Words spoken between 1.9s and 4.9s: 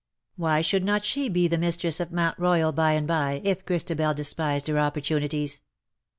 113 of Mount Eoyal, by and by^ if Christabel despised her